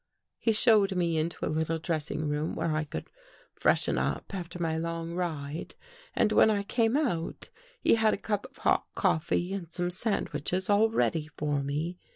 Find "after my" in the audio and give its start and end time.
4.33-4.75